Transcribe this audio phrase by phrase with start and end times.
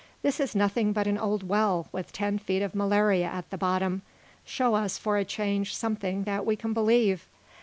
[0.23, 4.01] This is nothing but an old well, with ten feet of malaria at the bottom.
[4.43, 7.27] Show us, for a change, something that we can believe."